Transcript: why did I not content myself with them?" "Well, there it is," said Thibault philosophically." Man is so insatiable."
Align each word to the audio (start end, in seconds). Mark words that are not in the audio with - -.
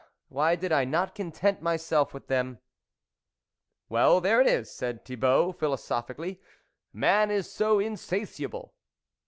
why 0.29 0.55
did 0.55 0.71
I 0.71 0.83
not 0.83 1.13
content 1.13 1.61
myself 1.61 2.11
with 2.11 2.25
them?" 2.25 2.57
"Well, 3.87 4.19
there 4.19 4.41
it 4.41 4.47
is," 4.47 4.71
said 4.73 5.05
Thibault 5.05 5.51
philosophically." 5.59 6.41
Man 6.91 7.29
is 7.29 7.51
so 7.51 7.77
insatiable." 7.77 8.73